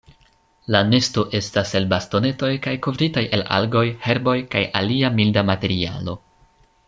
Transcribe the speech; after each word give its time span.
La 0.75 0.79
nesto 0.91 1.23
estas 1.39 1.73
el 1.79 1.85
bastonetoj 1.91 2.49
kaj 2.63 2.73
kovritaj 2.87 3.23
el 3.39 3.45
algoj, 3.59 3.85
herboj 4.07 4.35
kaj 4.57 4.65
alia 4.81 5.15
milda 5.21 5.45
materialo. 5.53 6.17